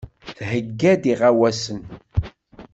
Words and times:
Theyya-d 0.37 1.03
iɣawasen. 1.13 1.81